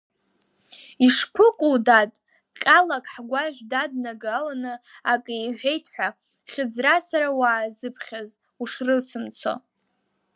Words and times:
Ишԥыкәу, 1.05 1.75
дад, 1.85 2.09
ҟьалак 2.59 3.05
ҳгәашә 3.13 3.61
даднагаланы 3.71 4.73
акы 5.11 5.33
иҳәеит 5.45 5.85
ҳәа, 5.93 6.09
хьыӡрацара 6.51 7.29
уаазыԥхьаз 7.39 8.29
ушрыцымцо. 8.61 9.53